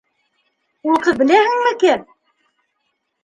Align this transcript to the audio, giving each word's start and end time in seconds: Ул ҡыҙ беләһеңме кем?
Ул 0.87 0.95
ҡыҙ 1.07 1.19
беләһеңме 1.19 1.73
кем? 1.83 2.01